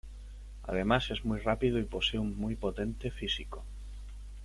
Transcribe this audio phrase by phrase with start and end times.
[0.63, 3.63] Además es muy rápido y posee un muy potente físico.